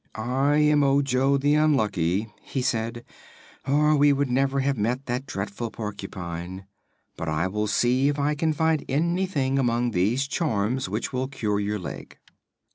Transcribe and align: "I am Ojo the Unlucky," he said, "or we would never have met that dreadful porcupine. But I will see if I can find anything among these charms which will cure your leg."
"I 0.15 0.55
am 0.57 0.81
Ojo 0.83 1.37
the 1.37 1.53
Unlucky," 1.53 2.27
he 2.41 2.63
said, 2.63 3.05
"or 3.67 3.95
we 3.95 4.11
would 4.11 4.31
never 4.31 4.61
have 4.61 4.75
met 4.75 5.05
that 5.05 5.27
dreadful 5.27 5.69
porcupine. 5.69 6.65
But 7.15 7.29
I 7.29 7.45
will 7.45 7.67
see 7.67 8.07
if 8.07 8.17
I 8.17 8.33
can 8.33 8.51
find 8.51 8.83
anything 8.89 9.59
among 9.59 9.91
these 9.91 10.27
charms 10.27 10.89
which 10.89 11.13
will 11.13 11.27
cure 11.27 11.59
your 11.59 11.77
leg." 11.77 12.17